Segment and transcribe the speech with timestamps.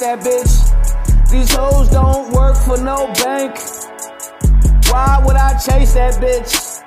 [0.00, 1.30] that bitch.
[1.30, 3.58] These hoes don't work for no bank.
[4.90, 6.82] Why would I chase that bitch?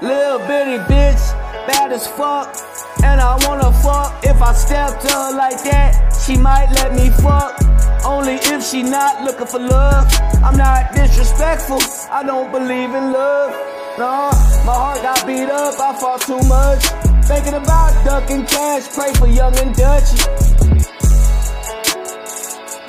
[0.00, 1.22] Little bitty bitch,
[1.66, 2.54] bad as fuck.
[3.02, 4.24] And I wanna fuck.
[4.24, 7.58] If I step to her like that, she might let me fuck.
[8.04, 10.06] Only if she not looking for love.
[10.42, 11.80] I'm not disrespectful,
[12.10, 13.50] I don't believe in love.
[13.98, 14.30] Nah,
[14.64, 16.82] my heart got beat up, I fought too much.
[17.26, 21.01] Thinking about ducking cash, pray for young and Dutchy.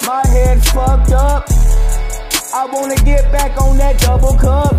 [0.05, 1.45] My head fucked up.
[2.53, 4.75] I wanna get back on that double cup.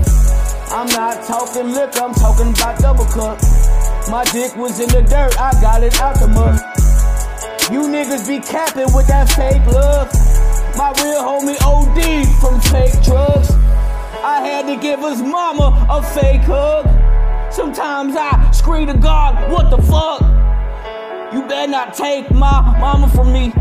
[0.71, 3.41] I'm not talking liquor, I'm talking about double cup.
[4.11, 6.61] My dick was in the dirt, I got it out the mud.
[7.73, 10.13] You niggas be capping with that fake love.
[10.77, 13.51] My real homie OD from fake drugs.
[14.23, 16.85] I had to give his mama a fake hug.
[17.51, 20.21] Sometimes I scream to God, what the fuck?
[21.33, 23.53] You better not take my mama from me.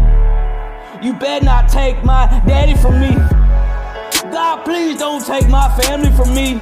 [1.03, 3.13] You better not take my daddy from me.
[4.31, 6.61] God, please don't take my family from me.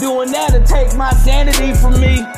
[0.00, 2.37] Doing that to take my sanity from me.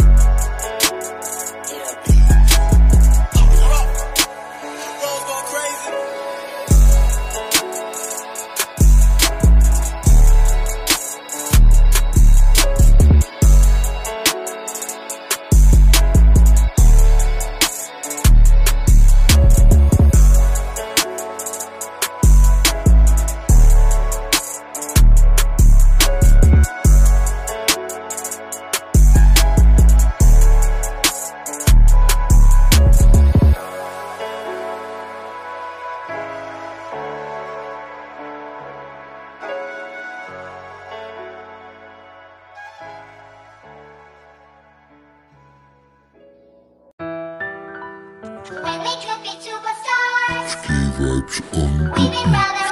[48.50, 48.90] When we
[49.38, 50.50] superstars,
[50.98, 52.66] vibes on the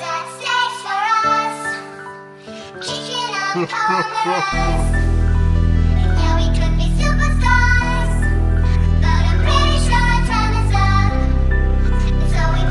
[0.00, 0.24] that
[0.80, 0.96] for
[1.28, 1.56] us?
[6.16, 8.12] Yeah, we could be superstars,
[9.04, 11.12] but I'm pretty sure our time is up.
[12.32, 12.62] So we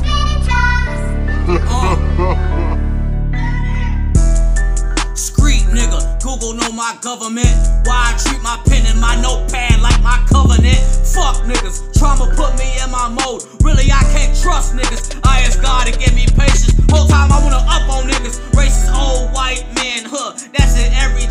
[0.00, 1.04] spinning tops.
[5.76, 7.54] Nigga, Google know my government.
[7.84, 8.56] Why I treat my
[8.96, 10.80] and my notepad like my covenant.
[11.12, 13.44] Fuck niggas, trauma put me in my mode.
[13.62, 15.20] Really, I can't trust niggas.
[15.24, 16.72] I ask God to give me patience.
[16.90, 18.40] Whole time I wanna up on niggas.
[18.56, 20.32] Racist old white men, huh?
[20.52, 21.25] That's in every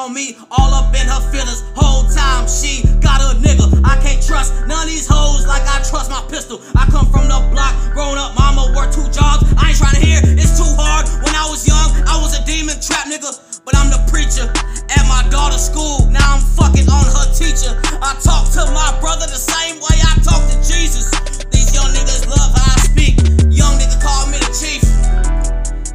[0.00, 1.60] on me, all up in her feelings.
[1.76, 3.68] Whole time she got a nigga.
[3.84, 6.56] I can't trust none of these hoes like I trust my pistol.
[6.72, 9.44] I come from the block, grown up, mama worked two jobs.
[9.60, 11.04] I ain't trying to hear it's too hard.
[11.20, 13.28] When I was young, I was a demon trap nigga,
[13.68, 14.48] but I'm the preacher
[14.88, 16.08] at my daughter's school.
[16.08, 17.76] Now I'm fucking on her teacher.
[18.00, 21.12] I talk to my brother the same way I talk to Jesus.
[21.52, 23.20] These young niggas love how I speak.
[23.52, 24.80] Young nigga call me the chief.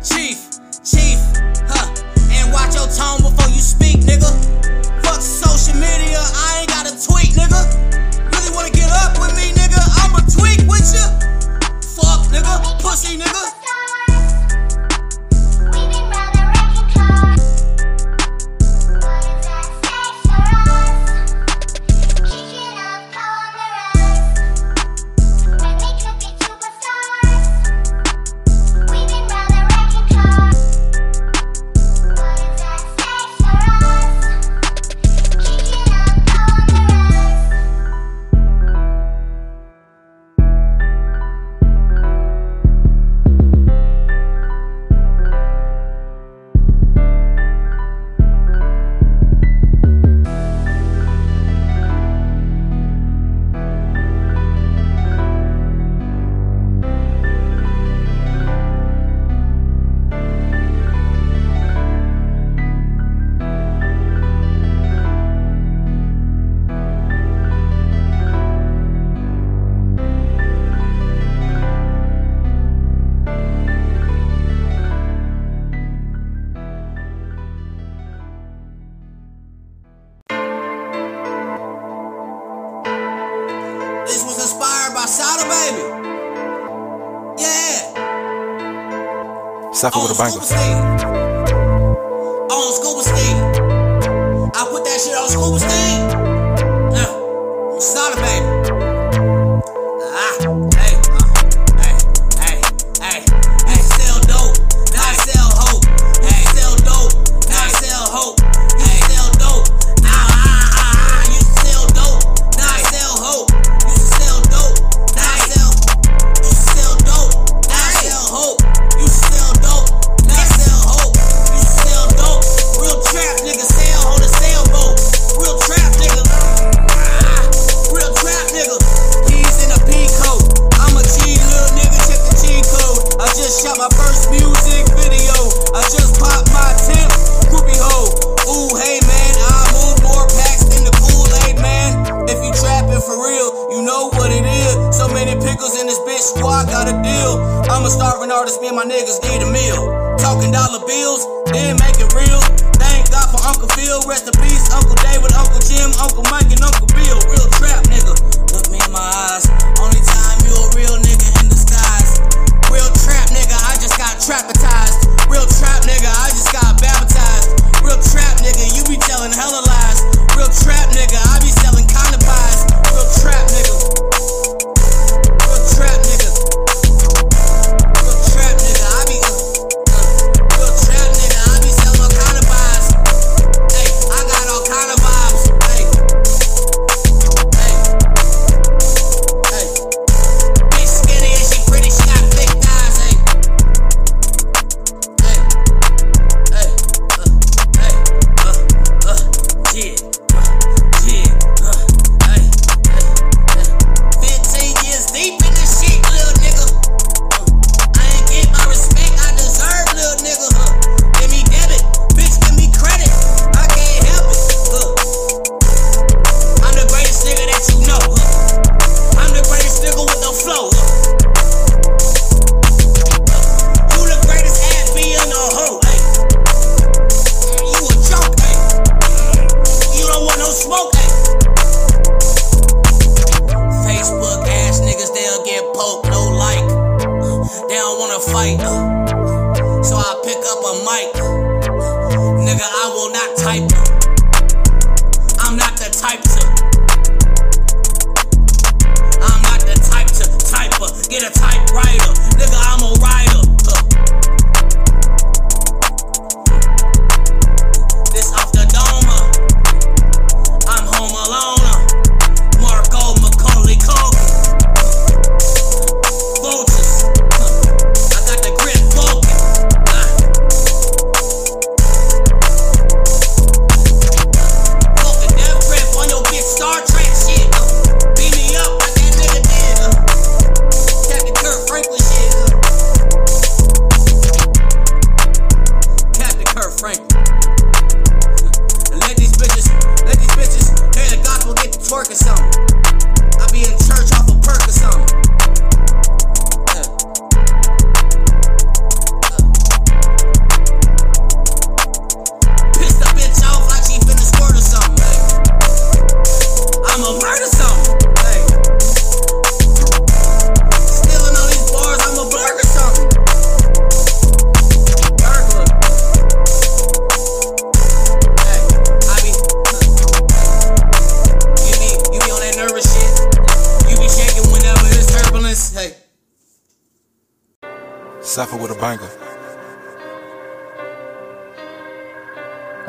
[0.06, 0.38] Chief,
[0.86, 1.18] chief,
[1.66, 1.90] huh?
[2.30, 3.45] And watch your tone before
[4.16, 5.04] nigga.
[5.04, 7.62] Fuck social media, I ain't got a tweet, nigga.
[8.32, 9.82] Really wanna get up with me, nigga?
[10.04, 11.06] I'ma tweak with you.
[11.96, 13.65] Fuck, nigga, pussy, nigga.
[89.86, 90.95] Cypher with a banger.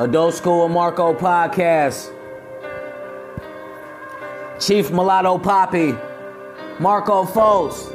[0.06, 2.12] Adult School Marco Podcast,
[4.60, 5.96] Chief Mulatto Poppy,
[6.78, 7.92] Marco Fols.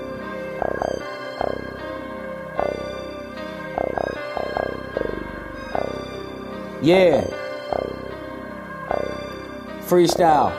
[6.82, 7.26] Yeah.
[9.88, 10.52] Freestyle.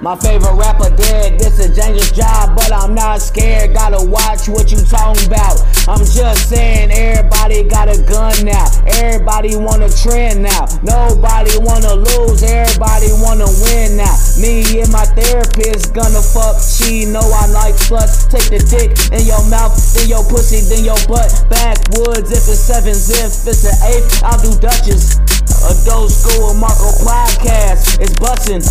[0.00, 3.74] My favorite rapper dead, this a dangerous job, but I'm not scared.
[3.74, 5.58] Gotta watch what you talking about.
[5.90, 8.62] I'm just saying, everybody got a gun now.
[9.02, 10.70] Everybody wanna trend now.
[10.86, 12.46] Nobody wanna lose.
[12.46, 14.14] Everybody wanna win now.
[14.38, 16.62] Me and my therapist gonna fuck.
[16.62, 18.30] She know I like sluts.
[18.30, 21.26] Take the dick in your mouth, then your pussy, then your butt.
[21.50, 25.18] Backwoods if it's sevens, if it's an eighth, I'll do Dutchess.
[25.66, 27.98] Adult Doge School Marco podcast.
[27.98, 28.62] It's bustin'.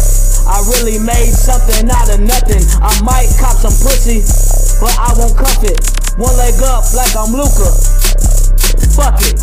[0.47, 2.63] I really made something out of nothing.
[2.79, 4.23] I might cop some pussy,
[4.79, 6.08] but I won't cuff it.
[6.19, 7.71] One leg up like I'm Luka.
[8.91, 9.39] Fuck it.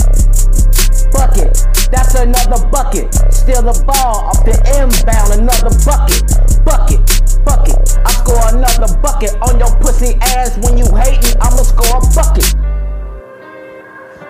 [1.11, 1.57] Fuck it.
[1.91, 3.15] That's another bucket.
[3.33, 5.41] Steal the ball off the inbound.
[5.41, 6.21] Another bucket.
[6.67, 7.01] Bucket.
[7.47, 7.99] Bucket.
[8.05, 10.59] I score another bucket on your pussy ass.
[10.59, 12.55] When you hating, I'ma score a bucket.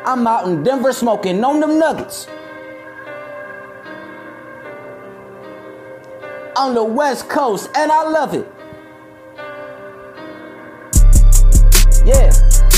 [0.07, 2.29] I'm out in Denver smoking on them nuggets.
[6.57, 8.47] On the West Coast, and I love it.
[12.07, 12.31] Yeah,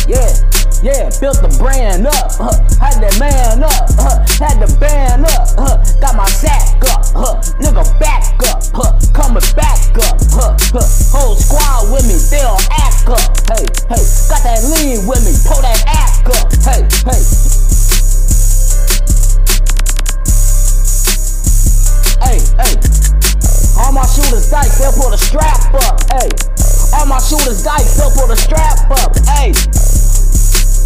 [0.09, 0.33] yeah,
[0.81, 1.13] yeah.
[1.21, 2.57] Built the brand up, huh.
[2.81, 4.25] had that man up, huh.
[4.41, 5.77] had the band up, huh.
[6.01, 7.37] got my sack up, huh.
[7.61, 8.97] nigga back up, huh.
[9.13, 10.57] coming back up, huh.
[11.13, 13.21] whole squad with me, they all act up,
[13.53, 14.01] hey, hey,
[14.33, 17.21] got that lean with me, pull that act up, hey, hey.
[22.25, 22.75] Hey, hey.
[23.77, 26.01] All my shooters dice, they'll pull the strap up.
[26.17, 26.33] Hey.
[26.97, 28.78] All my shooters dice, they'll pull the strap.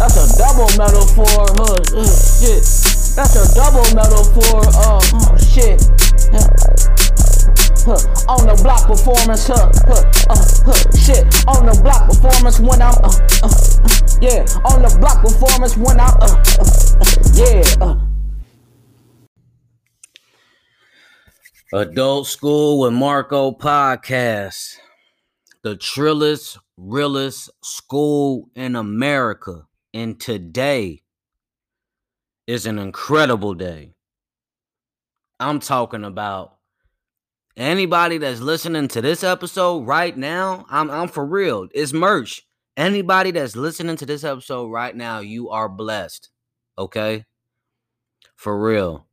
[0.03, 1.47] That's a double metaphor.
[1.55, 2.59] Huh, uh, shit.
[3.15, 4.59] That's a double metaphor.
[4.75, 5.79] Uh, oh, shit.
[7.87, 7.95] Huh.
[8.27, 11.23] On the block performance, huh, huh, uh, huh, shit.
[11.47, 13.87] On the block performance when I'm, uh, uh, uh,
[14.19, 14.43] yeah.
[14.65, 16.67] On the block performance when I'm, uh, uh,
[16.99, 17.63] uh, yeah.
[21.71, 21.79] Uh.
[21.79, 24.75] Adult School with Marco podcast.
[25.61, 29.65] The trillest, realest school in America.
[29.93, 31.03] And today
[32.47, 33.93] is an incredible day.
[35.39, 36.57] I'm talking about
[37.55, 40.65] anybody that's listening to this episode right now.
[40.69, 41.67] I'm, I'm for real.
[41.73, 42.41] It's merch.
[42.75, 46.29] Anybody that's listening to this episode right now, you are blessed.
[46.77, 47.25] Okay?
[48.35, 49.07] For real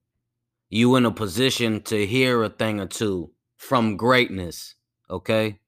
[0.71, 4.77] you in a position to hear a thing or two from greatness,
[5.11, 5.59] okay?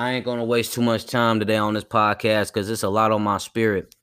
[0.00, 3.12] I ain't gonna waste too much time today on this podcast because it's a lot
[3.12, 3.94] on my spirit.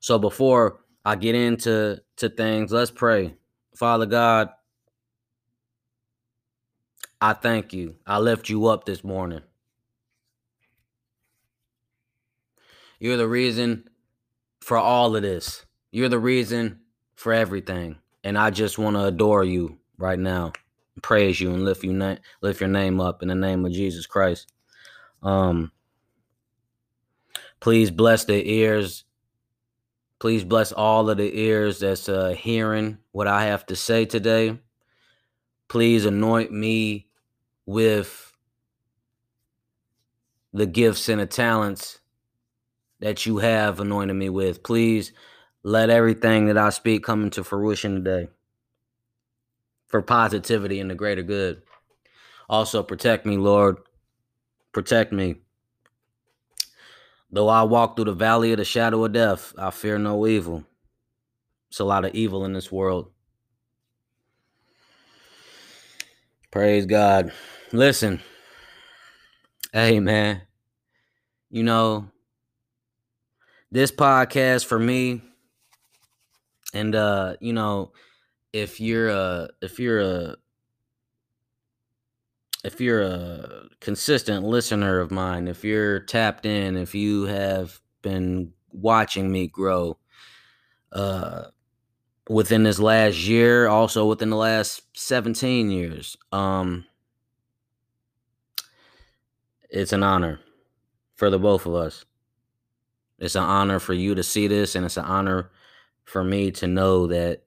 [0.00, 3.36] So before I get into to things, let's pray.
[3.76, 4.48] Father God,
[7.20, 7.94] I thank you.
[8.04, 9.42] I lift you up this morning.
[12.98, 13.88] You're the reason
[14.62, 15.64] for all of this.
[15.92, 16.80] You're the reason
[17.14, 20.54] for everything and I just want to adore you right now,
[21.02, 24.06] praise you, and lift you na- lift your name up in the name of Jesus
[24.06, 24.51] Christ.
[25.22, 25.72] Um,
[27.60, 29.04] please bless the ears.
[30.20, 34.58] Please bless all of the ears that's uh, hearing what I have to say today.
[35.68, 37.08] Please anoint me
[37.66, 38.36] with
[40.52, 42.00] the gifts and the talents
[43.00, 44.62] that you have anointed me with.
[44.62, 45.12] Please
[45.62, 48.28] let everything that I speak come into fruition today
[49.88, 51.62] for positivity and the greater good.
[52.48, 53.78] Also, protect me, Lord.
[54.72, 55.36] Protect me.
[57.30, 60.64] Though I walk through the valley of the shadow of death, I fear no evil.
[61.70, 63.10] It's a lot of evil in this world.
[66.50, 67.32] Praise God.
[67.72, 68.20] Listen,
[69.72, 70.42] hey, man,
[71.48, 72.10] you know,
[73.70, 75.22] this podcast for me,
[76.74, 77.92] and uh, you know,
[78.52, 80.36] if you're a if you're a
[82.64, 88.52] if you're a consistent listener of mine, if you're tapped in, if you have been
[88.72, 89.98] watching me grow
[90.92, 91.44] uh
[92.28, 96.84] within this last year, also within the last 17 years, um
[99.70, 100.38] it's an honor
[101.16, 102.04] for the both of us.
[103.18, 105.50] It's an honor for you to see this and it's an honor
[106.04, 107.42] for me to know that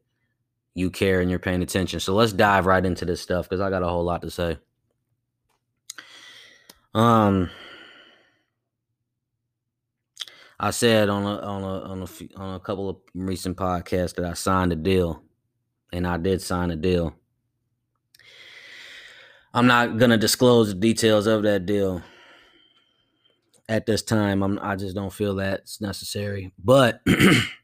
[0.73, 1.99] you care and you're paying attention.
[1.99, 4.57] So let's dive right into this stuff because I got a whole lot to say.
[6.95, 7.49] Um,
[10.57, 14.23] I said on a on a on a on a couple of recent podcasts that
[14.23, 15.21] I signed a deal,
[15.91, 17.13] and I did sign a deal.
[19.53, 22.01] I'm not gonna disclose the details of that deal
[23.67, 24.41] at this time.
[24.41, 27.01] I'm I just don't feel that's necessary, but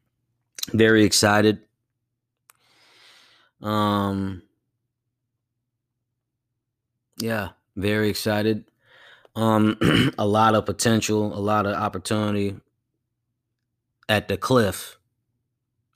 [0.73, 1.61] very excited.
[3.61, 4.41] Um,
[7.17, 8.65] yeah, very excited.
[9.35, 9.77] Um,
[10.17, 12.55] a lot of potential, a lot of opportunity
[14.09, 14.97] at the cliff,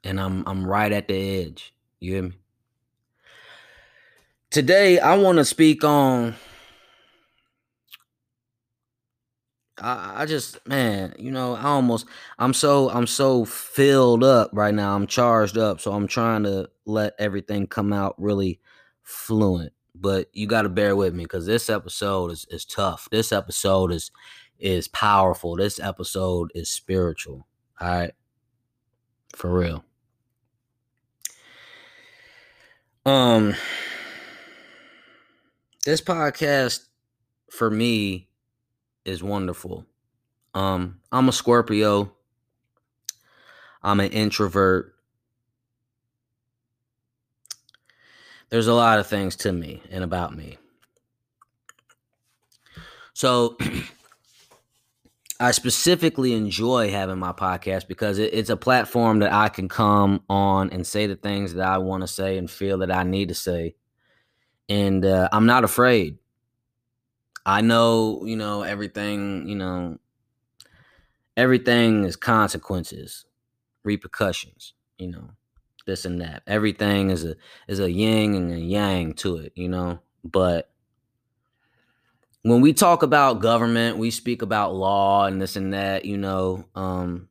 [0.03, 1.73] and I'm I'm right at the edge.
[1.99, 2.31] You hear me?
[4.51, 6.35] Today, I want to speak on.
[9.77, 12.07] I, I just man, you know, I almost
[12.39, 14.95] I'm so I'm so filled up right now.
[14.95, 18.61] I'm charged up, so I'm trying to let everything come out really
[19.03, 19.73] fluent.
[19.97, 23.07] But you got to bear with me because this episode is is tough.
[23.11, 24.11] This episode is
[24.59, 25.55] is powerful.
[25.55, 27.47] This episode is spiritual.
[27.79, 28.11] All right.
[29.35, 29.83] For real.
[33.05, 33.55] Um
[35.85, 36.85] this podcast
[37.51, 38.29] for me
[39.05, 39.85] is wonderful.
[40.53, 42.11] Um I'm a Scorpio.
[43.83, 44.94] I'm an introvert.
[48.49, 50.57] There's a lot of things to me and about me.
[53.13, 53.57] So
[55.39, 60.23] I specifically enjoy having my podcast because it, it's a platform that I can come
[60.29, 63.29] on and say the things that I want to say and feel that I need
[63.29, 63.75] to say.
[64.69, 66.17] And uh, I'm not afraid.
[67.45, 69.99] I know, you know, everything, you know,
[71.37, 73.25] everything is consequences,
[73.83, 75.29] repercussions, you know,
[75.85, 76.43] this and that.
[76.47, 77.35] Everything is a
[77.67, 79.99] is a yin and a yang to it, you know.
[80.23, 80.69] But
[82.45, 86.65] when we talk about government, we speak about law and this and that, you know,
[86.75, 87.27] um,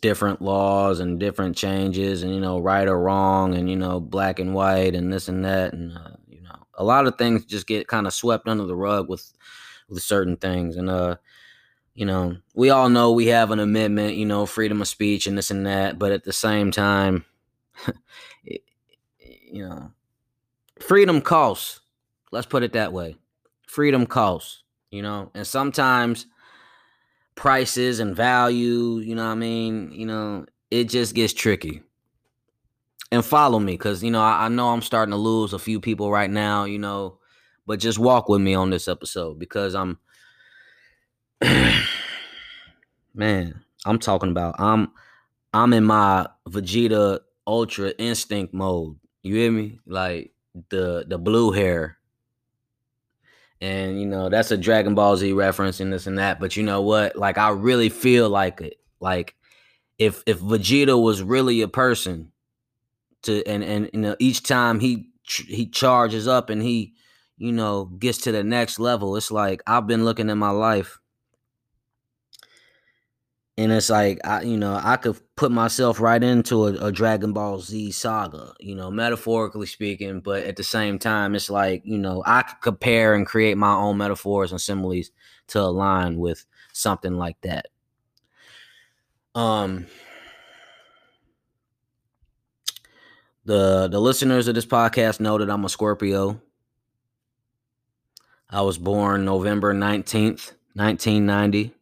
[0.00, 4.40] different laws and different changes and, you know, right or wrong and, you know, black
[4.40, 5.72] and white and this and that.
[5.72, 8.74] And, uh, you know, a lot of things just get kind of swept under the
[8.74, 9.32] rug with,
[9.88, 10.76] with certain things.
[10.76, 11.16] And, uh,
[12.00, 15.36] you know, we all know we have an amendment, you know, freedom of speech and
[15.36, 15.98] this and that.
[15.98, 17.26] But at the same time,
[18.42, 19.92] you know,
[20.80, 21.80] freedom costs
[22.32, 23.16] Let's put it that way.
[23.66, 26.26] Freedom costs, you know, and sometimes
[27.34, 29.90] prices and value, you know I mean?
[29.92, 31.82] You know, it just gets tricky.
[33.12, 35.80] And follow me because, you know, I, I, know I'm starting to lose a few
[35.80, 37.18] people right now, you know,
[37.66, 39.98] but just walk with me on this episode because I'm,
[43.14, 44.92] man, I'm talking about, I'm,
[45.52, 48.96] I'm in my Vegeta Ultra Instinct mode.
[49.22, 49.78] You hear me?
[49.86, 50.32] Like
[50.70, 51.98] the the blue hair
[53.60, 56.40] and you know that's a Dragon Ball Z reference and this and that.
[56.40, 57.16] But you know what?
[57.16, 58.78] Like I really feel like it.
[59.00, 59.34] Like
[59.98, 62.32] if if Vegeta was really a person,
[63.22, 66.94] to and and you know each time he he charges up and he
[67.36, 70.98] you know gets to the next level, it's like I've been looking at my life
[73.60, 77.34] and it's like I, you know, I could put myself right into a, a, Dragon
[77.34, 80.20] Ball Z saga, you know, metaphorically speaking.
[80.20, 83.74] But at the same time, it's like you know, I could compare and create my
[83.74, 85.10] own metaphors and similes
[85.48, 87.66] to align with something like that.
[89.34, 89.86] Um,
[93.44, 96.40] the the listeners of this podcast know that I'm a Scorpio.
[98.48, 101.74] I was born November nineteenth, nineteen ninety.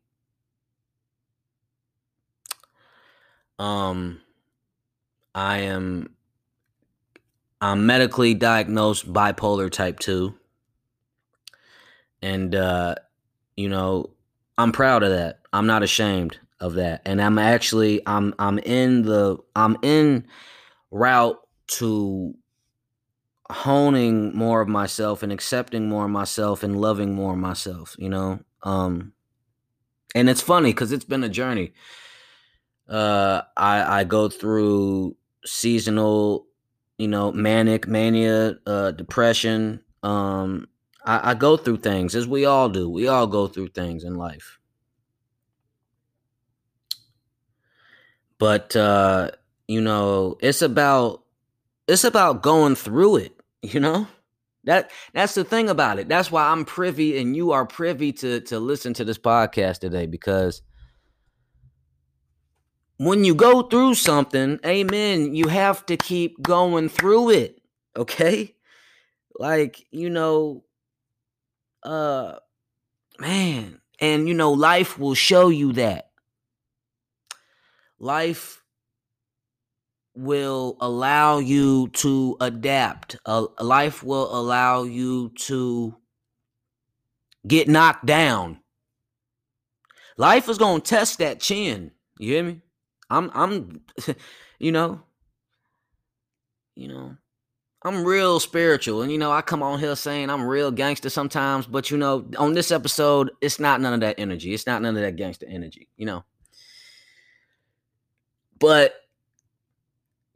[3.58, 4.20] Um,
[5.34, 6.14] I am
[7.60, 10.34] I'm medically diagnosed bipolar type 2.
[12.22, 12.94] And uh,
[13.56, 14.10] you know,
[14.56, 15.40] I'm proud of that.
[15.52, 17.02] I'm not ashamed of that.
[17.04, 20.26] And I'm actually I'm I'm in the I'm in
[20.90, 22.34] route to
[23.50, 28.08] honing more of myself and accepting more of myself and loving more of myself, you
[28.08, 28.40] know?
[28.62, 29.12] Um
[30.14, 31.72] and it's funny cuz it's been a journey
[32.88, 36.46] uh, I I go through seasonal,
[36.96, 39.80] you know, manic mania, uh, depression.
[40.02, 40.68] Um,
[41.04, 42.88] I, I go through things as we all do.
[42.88, 44.58] We all go through things in life.
[48.38, 49.30] But uh,
[49.66, 51.24] you know, it's about
[51.86, 53.32] it's about going through it.
[53.60, 54.06] You know.
[54.64, 56.08] That that's the thing about it.
[56.08, 60.06] That's why I'm privy and you are privy to to listen to this podcast today
[60.06, 60.60] because
[62.98, 67.62] when you go through something, amen, you have to keep going through it.
[67.96, 68.54] Okay?
[69.38, 70.64] Like, you know,
[71.82, 72.36] uh
[73.20, 76.10] man, and you know, life will show you that.
[78.00, 78.62] Life
[80.14, 83.16] will allow you to adapt.
[83.24, 85.94] Uh, life will allow you to
[87.46, 88.60] get knocked down.
[90.16, 91.92] Life is going to test that chin.
[92.18, 92.60] You hear me?
[93.10, 93.80] I'm I'm
[94.58, 95.00] you know,
[96.74, 97.16] you know,
[97.82, 99.02] I'm real spiritual.
[99.02, 102.26] And you know, I come on here saying I'm real gangster sometimes, but you know,
[102.38, 104.52] on this episode, it's not none of that energy.
[104.52, 106.24] It's not none of that gangster energy, you know.
[108.58, 108.94] But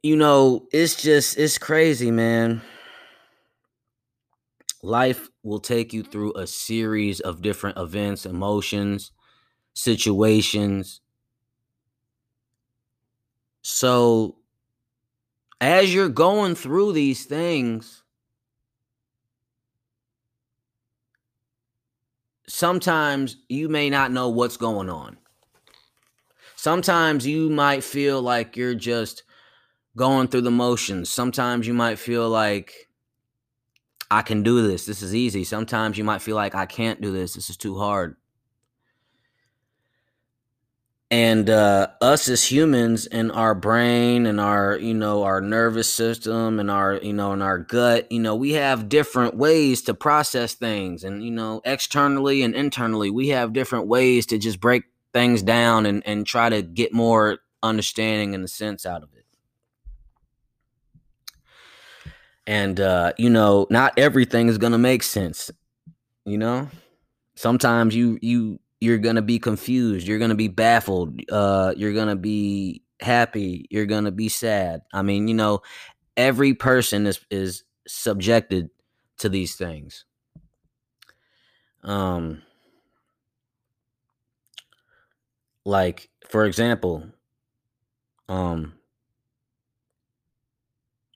[0.01, 2.61] you know, it's just it's crazy, man.
[4.81, 9.11] Life will take you through a series of different events, emotions,
[9.73, 10.99] situations,
[13.63, 14.35] so,
[15.61, 18.03] as you're going through these things,
[22.47, 25.17] sometimes you may not know what's going on.
[26.57, 29.23] sometimes you might feel like you're just
[29.97, 31.09] going through the motions.
[31.09, 32.89] Sometimes you might feel like
[34.11, 34.85] I can do this.
[34.85, 35.43] This is easy.
[35.43, 37.33] Sometimes you might feel like I can't do this.
[37.33, 38.15] This is too hard.
[41.13, 46.59] And uh, us as humans and our brain and our, you know, our nervous system
[46.59, 50.55] and our, you know, and our gut, you know, we have different ways to process
[50.55, 51.03] things.
[51.03, 55.85] And, you know, externally and internally, we have different ways to just break things down
[55.85, 59.25] and, and try to get more understanding and the sense out of it.
[62.47, 65.51] And uh, you know, not everything is gonna make sense.
[66.25, 66.69] You know,
[67.35, 70.05] sometimes you you you're gonna be confused.
[70.05, 71.17] You're gonna be baffled.
[71.31, 73.65] Uh, you're gonna be happy.
[73.69, 74.81] You're gonna be sad.
[74.91, 75.61] I mean, you know,
[76.17, 78.69] every person is is subjected
[79.19, 80.03] to these things.
[81.83, 82.41] Um,
[85.63, 87.05] like for example,
[88.27, 88.73] um,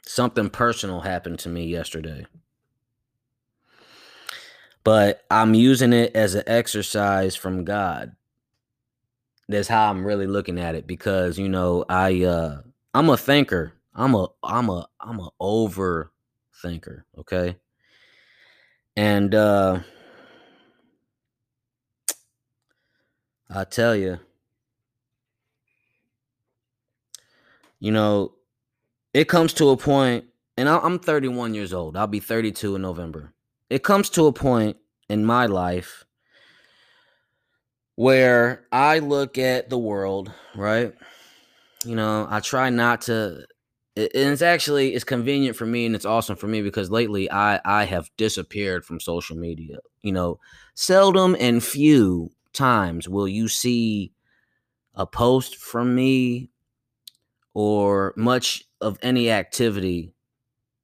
[0.06, 2.26] something personal happened to me yesterday.
[4.88, 8.16] But I'm using it as an exercise from God.
[9.50, 12.62] That's how I'm really looking at it because you know, I uh
[12.94, 13.74] I'm a thinker.
[13.96, 16.12] I'm a I'm a I'm a over
[16.62, 17.58] thinker, okay?
[18.98, 19.82] And uh
[23.50, 24.20] I tell you,
[27.80, 28.34] you know,
[29.14, 30.26] it comes to a point,
[30.58, 31.98] and I- I'm 31 years old.
[31.98, 33.34] I'll be 32 in November.
[33.70, 34.78] It comes to a point
[35.10, 36.06] in my life
[37.96, 40.94] where I look at the world, right?
[41.86, 43.46] You know, I try not to
[43.98, 47.60] and it's actually it's convenient for me and it's awesome for me because lately I
[47.66, 49.80] I have disappeared from social media.
[50.02, 50.40] You know,
[50.76, 54.14] seldom and few times will you see
[54.96, 56.52] a post from me
[57.54, 60.14] or much of any activity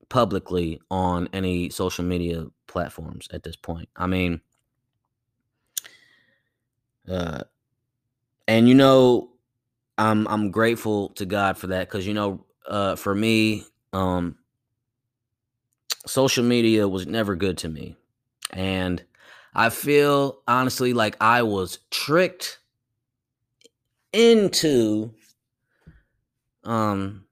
[0.09, 3.89] publicly on any social media platforms at this point.
[3.95, 4.41] I mean,
[7.09, 7.43] uh,
[8.47, 9.31] and you know,
[9.97, 14.37] I'm I'm grateful to God for that because you know, uh, for me, um,
[16.05, 17.95] social media was never good to me,
[18.51, 19.03] and
[19.53, 22.59] I feel honestly like I was tricked
[24.11, 25.11] into
[26.63, 27.22] um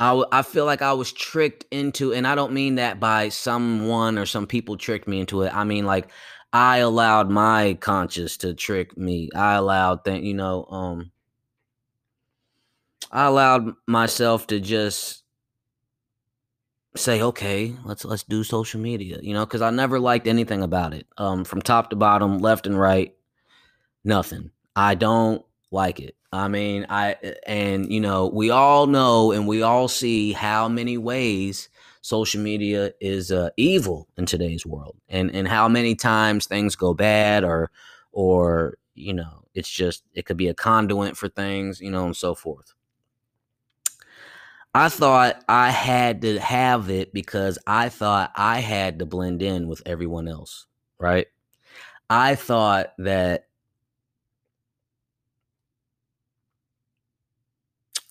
[0.00, 4.26] I, feel like I was tricked into, and I don't mean that by someone or
[4.26, 5.54] some people tricked me into it.
[5.54, 6.08] I mean like
[6.52, 9.28] I allowed my conscience to trick me.
[9.34, 11.10] I allowed that, you know, um,
[13.10, 15.22] I allowed myself to just
[16.96, 20.94] say, okay, let's let's do social media, you know, because I never liked anything about
[20.94, 23.14] it, um, from top to bottom, left and right,
[24.04, 24.50] nothing.
[24.76, 26.16] I don't like it.
[26.32, 30.98] I mean, I and you know, we all know and we all see how many
[30.98, 31.68] ways
[32.02, 36.92] social media is uh, evil in today's world, and and how many times things go
[36.94, 37.70] bad, or
[38.12, 42.16] or you know, it's just it could be a conduit for things, you know, and
[42.16, 42.74] so forth.
[44.74, 49.66] I thought I had to have it because I thought I had to blend in
[49.66, 50.66] with everyone else,
[50.98, 51.26] right?
[52.10, 53.47] I thought that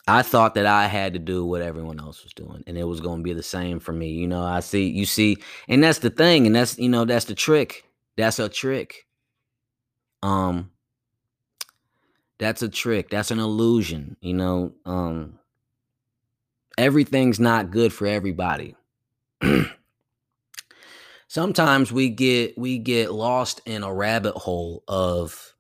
[0.08, 3.02] I thought that I had to do what everyone else was doing, and it was
[3.02, 4.10] going to be the same for me.
[4.12, 7.26] You know, I see, you see, and that's the thing, and that's you know, that's
[7.26, 7.84] the trick.
[8.16, 9.06] That's a trick.
[10.24, 10.72] Um,
[12.40, 13.10] that's a trick.
[13.10, 14.16] That's an illusion.
[14.22, 15.40] You know, um,
[16.78, 18.76] everything's not good for everybody.
[21.28, 25.54] Sometimes we get we get lost in a rabbit hole of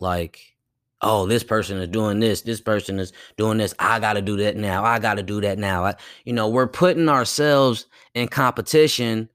[0.00, 0.53] like
[1.04, 4.36] oh this person is doing this this person is doing this i got to do
[4.36, 5.84] that now i got to do that now.
[5.84, 9.28] I, you know we're putting ourselves in competition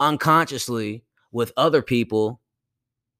[0.00, 2.40] unconsciously with other people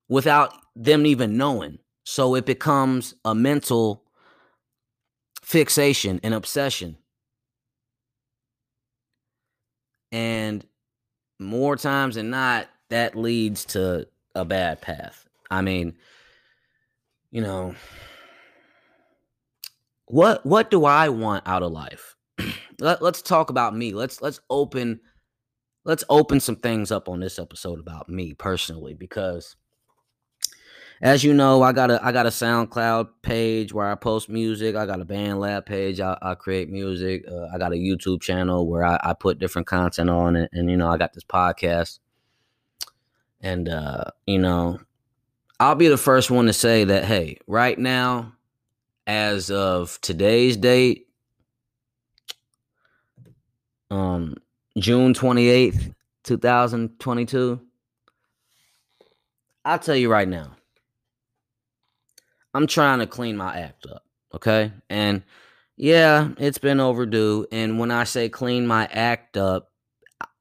[0.09, 1.79] without them even knowing.
[2.05, 4.05] So it becomes a mental
[5.43, 6.97] fixation and obsession.
[10.13, 10.65] And
[11.39, 15.29] more times than not that leads to a bad path.
[15.51, 15.95] I mean
[17.31, 17.75] you know
[20.07, 22.17] what what do i want out of life?
[22.79, 23.95] Let, let's talk about me.
[23.95, 25.01] Let's let's open
[25.85, 29.57] let's open some things up on this episode about me personally because
[31.01, 34.77] as you know i got a i got a soundcloud page where i post music.
[34.77, 36.01] I got a band lab page.
[36.01, 37.25] I, I create music.
[37.31, 40.51] Uh, i got a youtube channel where I, I put different content on it.
[40.53, 41.99] And you know i got this podcast.
[43.41, 44.79] And uh you know
[45.59, 48.33] I'll be the first one to say that, hey, right now,
[49.07, 51.07] as of today's date,
[53.91, 54.37] um,
[54.79, 57.61] June 28th, 2022,
[59.65, 60.57] I'll tell you right now,
[62.53, 64.73] I'm trying to clean my act up, okay?
[64.91, 65.23] And
[65.77, 67.47] yeah, it's been overdue.
[67.51, 69.71] And when I say clean my act up,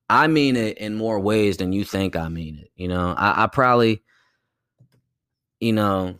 [0.10, 2.72] I mean it in more ways than you think I mean it.
[2.76, 4.04] You know, I, I probably,
[5.60, 6.16] you know,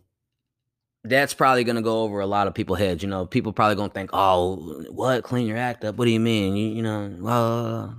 [1.04, 3.04] that's probably gonna go over a lot of people's heads.
[3.04, 5.24] You know, people probably gonna think, "Oh, what?
[5.24, 5.96] Clean your act up?
[5.96, 6.56] What do you mean?
[6.56, 7.94] You, you know?" Uh,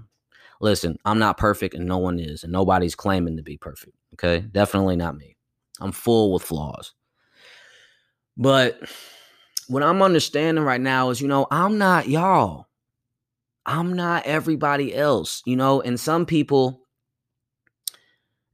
[0.60, 3.96] listen, I'm not perfect, and no one is, and nobody's claiming to be perfect.
[4.14, 5.36] Okay, definitely not me.
[5.80, 6.94] I'm full with flaws,
[8.36, 8.80] but
[9.68, 12.66] what I'm understanding right now is, you know, I'm not y'all.
[13.66, 16.82] I'm not everybody else, you know, and some people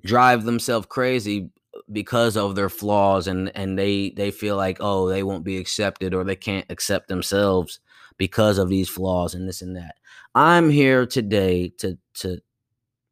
[0.04, 1.50] drive themselves crazy
[1.92, 6.14] because of their flaws and and they they feel like oh they won't be accepted
[6.14, 7.80] or they can't accept themselves
[8.16, 9.96] because of these flaws and this and that.
[10.34, 12.40] I'm here today to to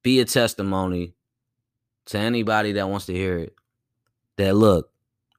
[0.03, 1.14] be a testimony
[2.07, 3.55] to anybody that wants to hear it.
[4.37, 4.90] That look,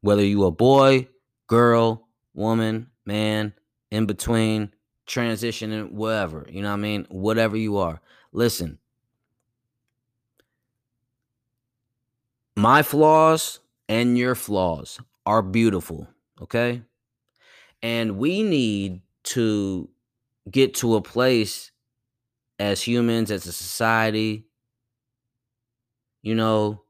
[0.02, 1.08] whether you a boy,
[1.48, 3.54] girl, woman, man,
[3.90, 4.72] in between,
[5.08, 7.08] transitioning, whatever, you know what I mean?
[7.10, 8.00] Whatever you are.
[8.32, 8.78] Listen,
[12.56, 13.60] my flaws
[13.90, 16.08] and your flaws are beautiful,
[16.42, 16.82] okay?
[17.82, 19.90] And we need to
[20.50, 21.72] get to a place
[22.60, 24.46] as humans, as a society,
[26.22, 26.84] you know,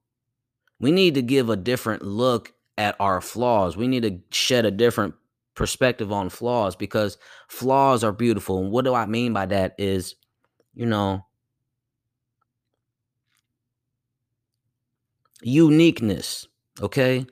[0.79, 3.77] we need to give a different look at our flaws.
[3.77, 5.13] We need to shed a different
[5.55, 8.59] perspective on flaws because flaws are beautiful.
[8.59, 10.15] And what do I mean by that is,
[10.73, 11.25] you know,
[15.41, 16.47] uniqueness,
[16.81, 17.25] okay?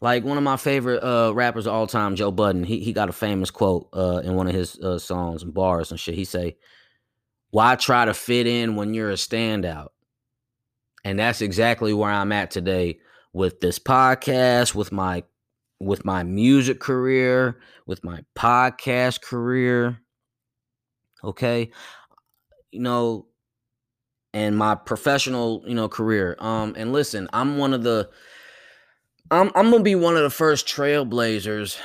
[0.00, 3.08] Like one of my favorite uh rappers of all time, Joe Budden, he he got
[3.08, 6.14] a famous quote uh in one of his uh, songs and bars and shit.
[6.14, 6.56] He say,
[7.50, 9.88] "Why try to fit in when you're a standout?"
[11.04, 12.98] And that's exactly where I'm at today
[13.32, 15.24] with this podcast, with my
[15.80, 20.00] with my music career, with my podcast career.
[21.22, 21.70] Okay?
[22.70, 23.26] You know,
[24.34, 26.36] and my professional, you know, career.
[26.40, 28.10] Um and listen, I'm one of the
[29.30, 31.78] I'm I'm to be one of the first trailblazers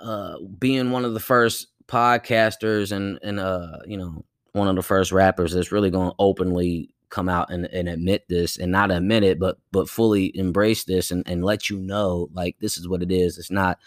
[0.00, 4.82] uh being one of the first podcasters and and uh you know, one of the
[4.82, 9.22] first rappers that's really to openly come out and, and admit this and not admit
[9.22, 13.02] it but but fully embrace this and, and let you know like this is what
[13.02, 13.78] it is it's not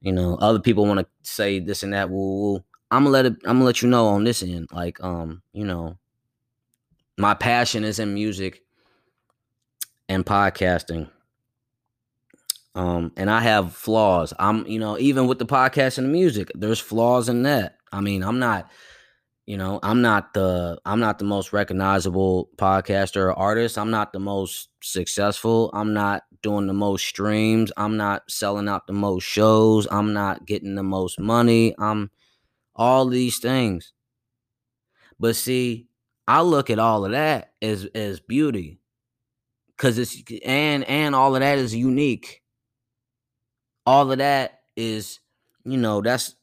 [0.00, 2.62] you know other people want to say this and that woo.
[2.92, 5.64] i'm gonna let it i'm gonna let you know on this end like um you
[5.64, 5.98] know
[7.22, 8.64] my passion is in music
[10.08, 11.08] and podcasting.
[12.74, 14.34] Um and i have flaws.
[14.40, 17.76] I'm you know even with the podcast and the music there's flaws in that.
[17.92, 18.70] I mean i'm not
[19.46, 23.78] you know i'm not the i'm not the most recognizable podcaster or artist.
[23.78, 25.70] I'm not the most successful.
[25.72, 27.70] I'm not doing the most streams.
[27.76, 29.86] I'm not selling out the most shows.
[29.92, 31.72] I'm not getting the most money.
[31.78, 32.10] I'm
[32.74, 33.92] all these things.
[35.20, 35.86] But see
[36.28, 38.80] i look at all of that as as beauty
[39.76, 42.42] because it's and and all of that is unique
[43.86, 45.20] all of that is
[45.64, 46.34] you know that's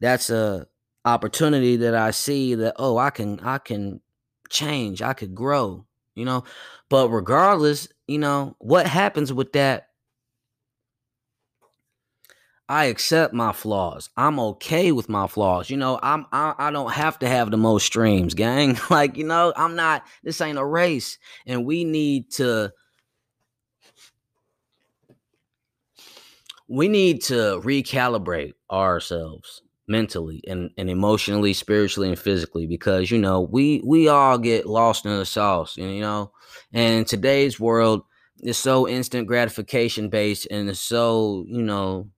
[0.00, 0.66] that's a
[1.04, 4.00] opportunity that I see that oh I can I can
[4.50, 6.44] change, I could grow, you know.
[6.88, 9.88] But regardless, you know, what happens with that
[12.68, 14.08] I accept my flaws.
[14.16, 15.68] I'm okay with my flaws.
[15.68, 18.78] You know, I'm I, I don't have to have the most streams, gang.
[18.90, 22.72] like, you know, I'm not this ain't a race and we need to
[26.68, 33.42] we need to recalibrate ourselves mentally and, and emotionally spiritually and physically because you know
[33.42, 36.32] we we all get lost in the sauce you know
[36.72, 38.02] and today's world
[38.40, 42.08] is so instant gratification based and it's so you know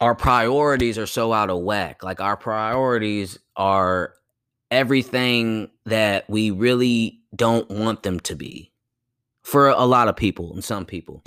[0.00, 2.02] our priorities are so out of whack.
[2.02, 4.14] Like our priorities are
[4.70, 8.72] everything that we really don't want them to be
[9.42, 11.22] for a lot of people and some people.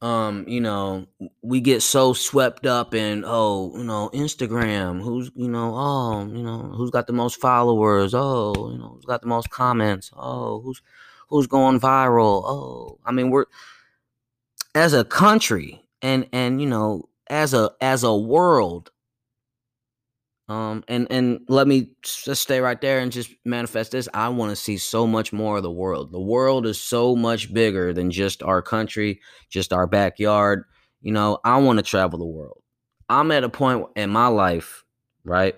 [0.00, 1.06] Um, you know,
[1.40, 6.42] we get so swept up in oh, you know, Instagram, who's you know, oh, you
[6.42, 10.60] know, who's got the most followers, oh, you know, who's got the most comments, oh,
[10.60, 10.82] who's
[11.28, 13.46] who's going viral, oh, I mean, we're
[14.74, 18.92] as a country and and you know, as a as a world,
[20.46, 24.08] Um, and and let me just stay right there and just manifest this.
[24.12, 26.12] I want to see so much more of the world.
[26.12, 30.64] The world is so much bigger than just our country, just our backyard.
[31.00, 32.62] You know, I want to travel the world.
[33.08, 34.84] I'm at a point in my life,
[35.24, 35.56] right?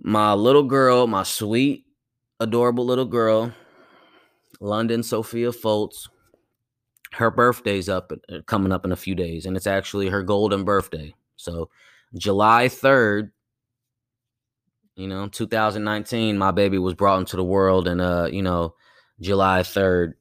[0.00, 1.84] My little girl, my sweet,
[2.38, 3.52] adorable little girl,
[4.60, 6.08] London Sophia Foltz,
[7.12, 10.64] her birthday's up uh, coming up in a few days, and it's actually her golden
[10.64, 11.14] birthday.
[11.36, 11.70] So
[12.14, 13.30] July 3rd,
[14.96, 18.74] you know, 2019, my baby was brought into the world, and uh, you know,
[19.20, 20.14] July 3rd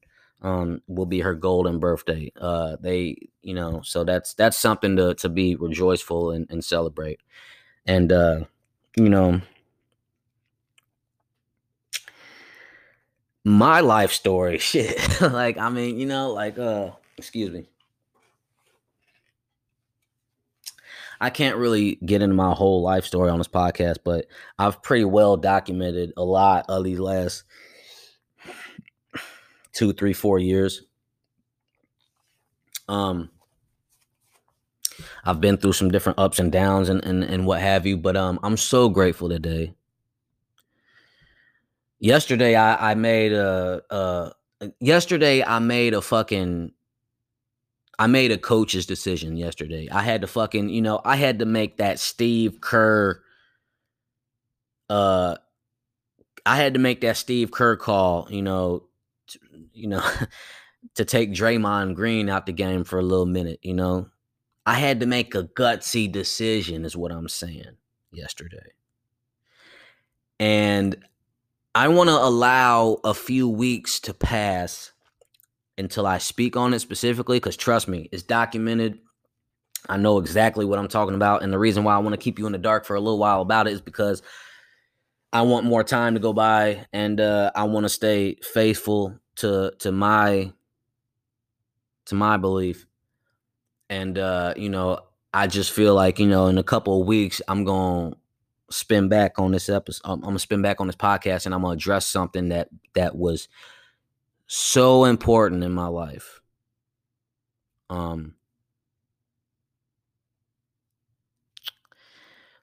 [0.44, 2.32] um will be her golden birthday.
[2.40, 7.20] Uh they, you know, so that's that's something to to be rejoiceful and, and celebrate.
[7.88, 8.42] And uh,
[8.96, 9.42] you know,
[13.48, 15.22] my life story, shit.
[15.22, 17.66] like, I mean, you know, like uh, excuse me.
[21.20, 24.28] I can't really get into my whole life story on this podcast, but
[24.60, 27.44] I've pretty well documented a lot of these last
[29.74, 30.84] two, three, four years.
[32.88, 33.32] Um,
[35.26, 38.16] I've been through some different ups and downs and, and, and what have you, but
[38.16, 39.74] um, I'm so grateful today.
[42.00, 44.32] Yesterday, I, I made a, a
[44.80, 46.72] yesterday I made a fucking
[48.00, 49.88] I made a coach's decision yesterday.
[49.92, 53.22] I had to fucking, you know, I had to make that Steve Kerr
[54.90, 55.36] uh
[56.46, 58.84] I had to make that Steve Kerr call, you know,
[59.28, 59.40] to,
[59.74, 60.04] you know,
[60.96, 64.10] to take Draymond Green out the game for a little minute, you know.
[64.66, 67.78] I had to make a gutsy decision is what I'm saying
[68.12, 68.74] yesterday.
[70.40, 70.98] And
[71.78, 74.94] I want to allow a few weeks to pass
[75.78, 78.98] until I speak on it specifically, because trust me, it's documented.
[79.88, 81.44] I know exactly what I'm talking about.
[81.44, 83.20] And the reason why I want to keep you in the dark for a little
[83.20, 84.24] while about it is because
[85.32, 89.72] I want more time to go by and uh, I want to stay faithful to
[89.78, 90.52] to my
[92.08, 92.88] to my belief.
[93.88, 97.40] And uh, you know, I just feel like, you know, in a couple of weeks
[97.48, 98.18] I'm going to
[98.70, 100.02] spin back on this episode.
[100.06, 103.16] I'm, I'm to spin back on this podcast and I'm to address something that that
[103.16, 103.48] was
[104.48, 106.42] so important in my life.
[107.90, 108.36] Um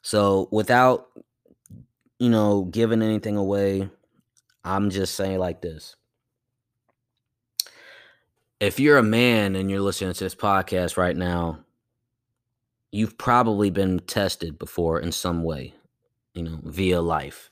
[0.02, 1.08] so without
[2.18, 3.88] you know giving anything away,
[4.64, 5.96] I'm just saying like this.
[8.60, 11.64] If you're a man and you're listening to this podcast right now,
[12.94, 15.74] you've probably been tested before in some way,
[16.34, 17.50] you know, via life.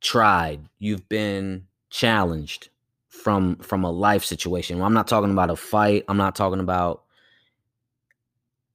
[0.00, 2.70] Tried, you've been challenged,
[3.10, 4.80] from from a life situation.
[4.80, 6.04] I'm not talking about a fight.
[6.08, 7.02] I'm not talking about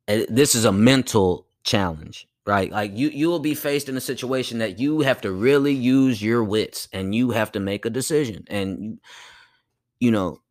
[0.07, 2.71] eh, this is a mental challenge, right?
[2.71, 6.21] Like you you will be faced in a situation that you have to really use
[6.21, 8.45] your wits and you have to make a decision.
[8.49, 8.99] And you,
[9.99, 10.41] you know,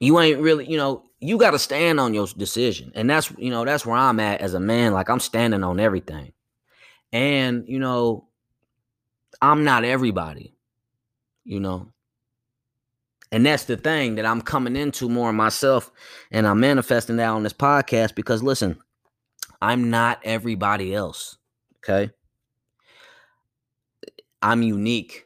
[0.00, 2.92] you ain't really, you know, you got to stand on your decision.
[2.94, 4.92] And that's, you know, that's where I'm at as a man.
[4.92, 6.32] Like I'm standing on everything.
[7.12, 8.28] And, you know,
[9.40, 10.54] I'm not everybody,
[11.44, 11.88] you know.
[13.30, 15.90] And that's the thing that I'm coming into more myself
[16.30, 18.78] and I'm manifesting that on this podcast because listen,
[19.60, 21.38] I'm not everybody else.
[21.78, 22.12] Okay.
[24.42, 25.24] I'm unique.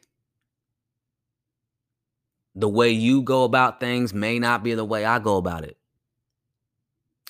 [2.55, 5.77] The way you go about things may not be the way I go about it.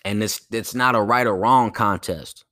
[0.06, 2.46] And it's it's not a right or wrong contest.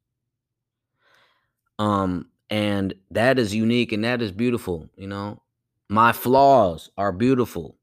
[1.80, 5.42] Um and that is unique and that is beautiful, you know.
[5.90, 7.78] My flaws are beautiful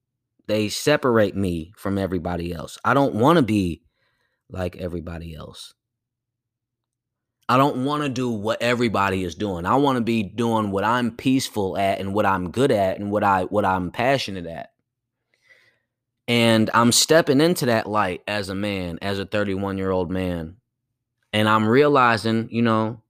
[0.47, 2.79] they separate me from everybody else.
[2.85, 3.83] I don't want to be
[4.51, 5.75] like everybody else.
[7.49, 9.67] I don't want to do what everybody is doing.
[9.67, 13.11] I want to be doing what I'm peaceful at and what I'm good at and
[13.11, 14.71] what I what I'm passionate at.
[16.29, 20.57] And I'm stepping into that light as a man, as a 31-year-old man.
[21.33, 23.02] And I'm realizing, you know,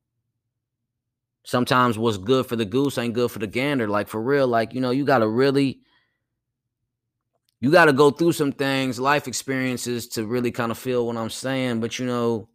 [1.44, 3.88] sometimes what's good for the goose ain't good for the gander.
[3.88, 5.80] Like for real, like, you know, you got to really
[7.60, 11.16] you got to go through some things, life experiences to really kind of feel what
[11.16, 11.78] I'm saying.
[11.78, 12.48] But you know,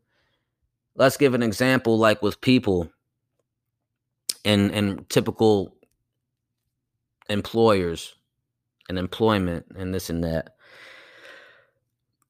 [0.95, 2.91] let's give an example like with people
[4.43, 5.73] and and typical
[7.29, 8.15] employers
[8.89, 10.55] and employment and this and that.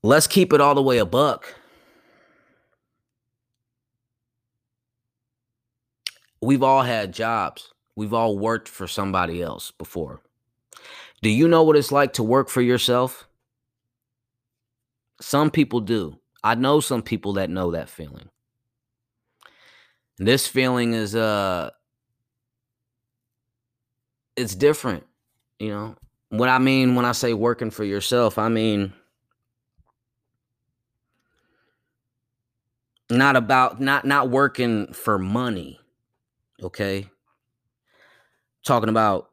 [0.03, 1.55] Let's keep it all the way a buck.
[6.41, 7.73] We've all had jobs.
[7.95, 10.21] We've all worked for somebody else before.
[11.21, 13.27] Do you know what it's like to work for yourself?
[15.19, 16.19] Some people do.
[16.43, 18.29] I know some people that know that feeling.
[20.19, 21.71] This feeling is uh
[24.35, 25.03] it's different,
[25.59, 25.95] you know.
[26.29, 28.93] What I mean when I say working for yourself, I mean
[33.09, 35.79] not about not not working for money,
[36.61, 37.09] okay?
[38.63, 39.29] Talking about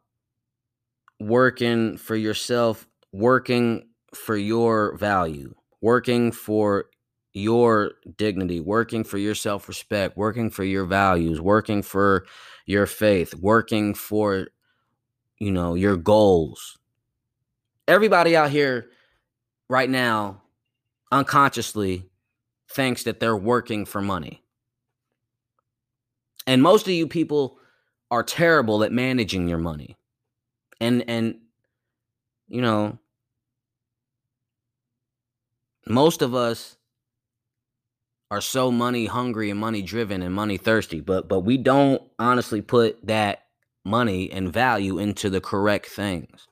[1.21, 6.87] working for yourself, working for your value, working for
[7.33, 12.25] your dignity, working for your self respect, working for your values, working for
[12.67, 14.49] your faith, working for,
[15.39, 16.79] you know, your goals.
[17.89, 18.87] Everybody out here
[19.69, 20.43] right now,
[21.11, 22.09] unconsciously,
[22.71, 24.44] thinks that they're working for money.
[26.47, 27.59] And most of you people
[28.11, 29.97] are terrible at managing your money.
[30.81, 31.37] And, and,
[32.49, 32.99] you know,
[35.87, 36.77] most of us
[38.31, 42.63] are so money hungry and money driven and money thirsty but but we don't honestly
[42.63, 43.45] put that
[43.85, 46.47] money and value into the correct things.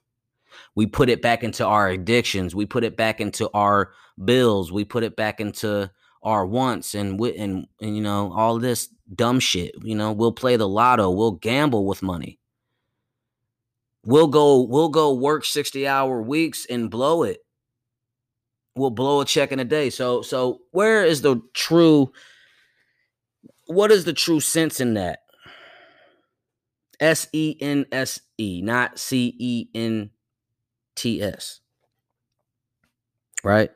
[0.75, 2.55] We put it back into our addictions.
[2.55, 4.71] We put it back into our bills.
[4.71, 5.91] We put it back into
[6.23, 10.57] our wants and and, and you know all this dumb shit you know we'll play
[10.57, 12.39] the lotto we'll gamble with money
[14.05, 17.43] we'll go we'll go work 60 hour weeks and blow it
[18.75, 19.91] We'll blow a check in a day.
[19.91, 22.13] So so where is the true
[23.67, 25.21] what is the true sense in that?
[26.99, 30.11] S E N S E, not C E N
[30.95, 31.61] T S.
[33.45, 33.71] Right?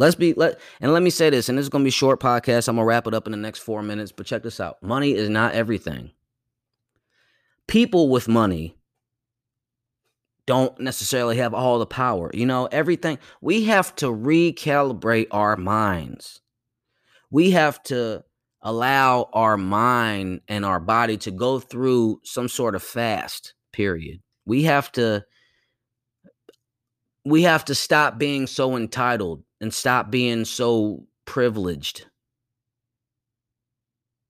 [0.00, 2.68] Let's be let and let me say this, and this is gonna be short podcast.
[2.68, 4.82] I'm gonna wrap it up in the next four minutes, but check this out.
[4.82, 6.12] Money is not everything.
[7.66, 8.78] People with money
[10.46, 12.30] don't necessarily have all the power.
[12.32, 13.18] You know, everything.
[13.42, 16.40] We have to recalibrate our minds.
[17.30, 18.24] We have to
[18.62, 24.20] allow our mind and our body to go through some sort of fast period.
[24.46, 25.26] We have to
[27.24, 32.06] we have to stop being so entitled and stop being so privileged.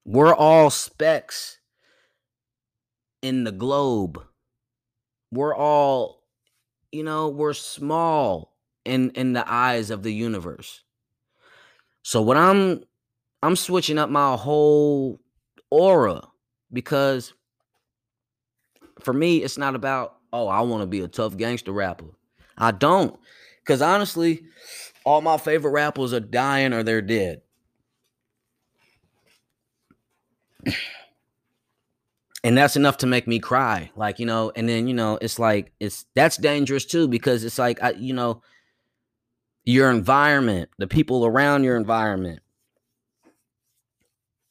[0.04, 1.58] We're all specks
[3.22, 4.22] in the globe.
[5.30, 6.24] We're all
[6.90, 10.82] you know we're small in in the eyes of the universe.
[12.02, 12.82] So what i'm
[13.42, 15.20] i'm switching up my whole
[15.70, 16.22] aura
[16.72, 17.32] because
[19.00, 22.06] for me it's not about oh i want to be a tough gangster rapper
[22.58, 23.18] i don't.
[23.62, 24.42] Because honestly
[25.04, 27.42] all my favorite rappers are dying or they're dead.
[32.42, 33.90] And that's enough to make me cry.
[33.96, 37.58] Like you know and then you know it's like it's that's dangerous too because it's
[37.58, 38.40] like I, you know
[39.64, 42.40] your environment the people around your environment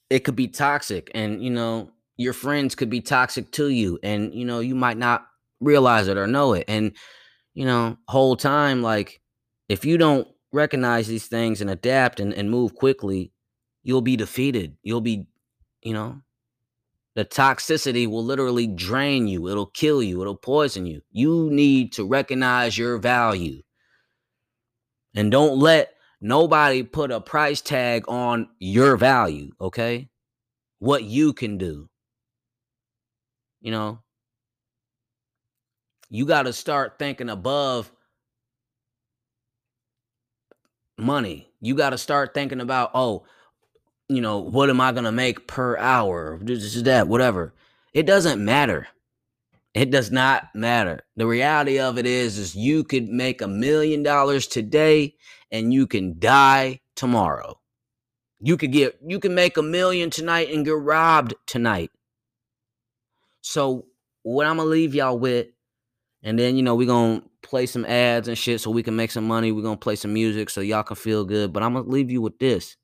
[0.10, 1.12] it could be toxic.
[1.14, 4.00] And you know your friends could be toxic to you.
[4.04, 5.28] And you know you might not
[5.60, 6.66] realize it or know it.
[6.68, 6.94] And
[7.54, 9.22] you know whole time like
[9.68, 13.32] if you don't recognize these things and adapt and, and move quickly
[13.84, 15.26] you'll be defeated you'll be
[15.82, 16.22] you know
[17.20, 21.02] the toxicity will literally drain you, it'll kill you, it'll poison you.
[21.12, 23.62] You need to recognize your value.
[25.14, 30.08] And don't let nobody put a price tag on your value, okay?
[30.80, 31.90] What you can do.
[33.60, 34.00] You know,
[36.10, 37.92] you got to start thinking above
[40.98, 41.50] money.
[41.62, 43.26] You got to start thinking about, oh,
[44.10, 46.40] you know, what am I gonna make per hour?
[46.42, 47.54] This is that, whatever.
[47.94, 48.88] It doesn't matter.
[49.76, 51.02] It does not matter.
[51.16, 55.16] The reality of it is, is you could make a million dollars today
[55.52, 57.60] and you can die tomorrow.
[58.42, 61.92] You could get you can make a million tonight and get robbed tonight.
[63.42, 63.86] So
[64.24, 65.48] what I'm gonna leave y'all with,
[66.24, 69.12] and then you know, we're gonna play some ads and shit so we can make
[69.12, 69.52] some money.
[69.52, 71.54] We're gonna play some music so y'all can feel good.
[71.54, 72.76] But I'm gonna leave you with this.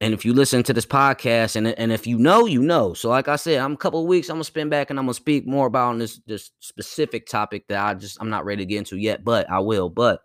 [0.00, 2.92] And if you listen to this podcast and, and if you know you know.
[2.92, 5.14] So like i said i'm a couple weeks i'm gonna spin back and i'm gonna
[5.14, 8.78] speak more about this this specific topic that i just i'm not ready to get
[8.78, 9.88] into yet but i will.
[9.88, 10.22] But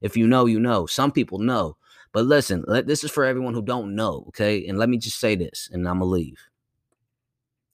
[0.00, 0.86] if you know you know.
[0.86, 1.76] Some people know.
[2.12, 4.66] But listen let, this is for everyone who don't know okay?
[4.66, 6.38] And let me just say this and i'm gonna leave.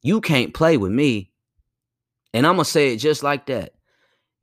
[0.03, 1.31] You can't play with me
[2.37, 3.73] and i'm gonna say it just like that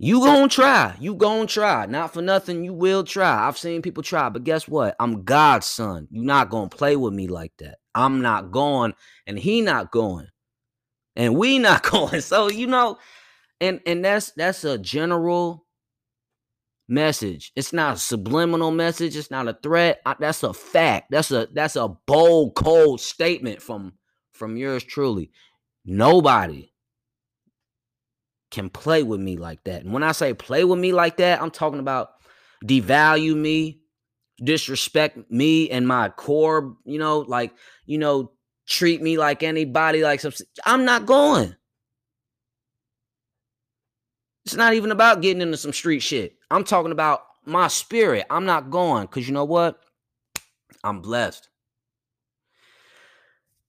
[0.04, 0.98] you gonna try.
[1.00, 1.86] You gonna try.
[1.86, 3.48] Not for nothing, you will try.
[3.48, 4.98] I've seen people try, but guess what?
[5.00, 6.10] I'm God's son.
[6.12, 7.78] You're not gonna play with me like that.
[7.96, 8.96] I'm not going,
[9.28, 10.28] and he not going,
[11.16, 12.20] and we not going.
[12.20, 12.98] So you know,
[13.62, 15.66] and and that's that's a general
[16.90, 17.54] message.
[17.56, 19.16] It's not a subliminal message.
[19.16, 20.02] It's not a threat.
[20.06, 21.12] I, that's a fact.
[21.12, 23.94] That's a that's a bold, cold statement from
[24.34, 25.32] from yours truly.
[25.86, 26.73] Nobody
[28.54, 29.84] can play with me like that.
[29.84, 32.12] And when I say play with me like that, I'm talking about
[32.64, 33.82] devalue me,
[34.42, 37.52] disrespect me and my core, you know, like,
[37.88, 38.32] you know,
[38.68, 40.32] treat me like anybody like some
[40.66, 41.56] I'm not going.
[44.46, 46.36] It's not even about getting into some street shit.
[46.52, 48.28] I'm talking about my spirit.
[48.30, 49.80] I'm not going because you know what?
[50.84, 51.50] I'm blessed.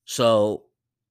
[0.04, 0.64] So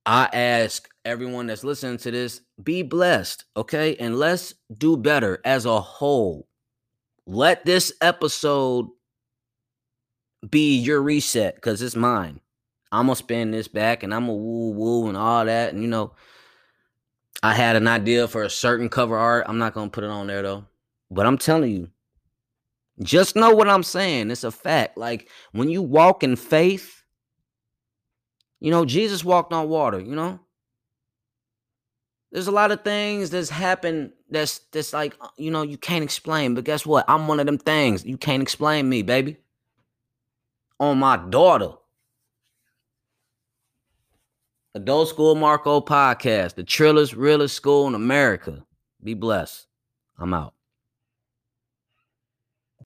[0.06, 3.96] I ask everyone that's listening to this be blessed, okay?
[3.98, 6.48] And let's do better as a whole.
[7.26, 8.90] Let this episode
[10.50, 12.40] be your reset because it's mine.
[12.92, 15.74] I'm gonna spin this back and I'm gonna woo woo and all that.
[15.74, 16.14] And you know,
[17.42, 19.46] I had an idea for a certain cover art.
[19.48, 20.66] I'm not gonna put it on there though.
[21.10, 21.90] But I'm telling you,
[23.02, 24.32] just know what I'm saying.
[24.32, 24.98] It's a fact.
[24.98, 27.04] Like when you walk in faith,
[28.60, 30.40] you know, Jesus walked on water, you know?
[32.34, 36.04] There's a lot of things that's happened that's that's like, uh, you know, you can't
[36.04, 36.56] explain.
[36.56, 37.06] But guess what?
[37.08, 38.04] I'm one of them things.
[38.04, 39.38] You can't explain me, baby.
[40.80, 41.74] On my daughter.
[44.74, 48.66] Adult School Marco podcast, the trillest, realest school in America.
[49.04, 49.68] Be blessed.
[50.18, 50.56] I'm out.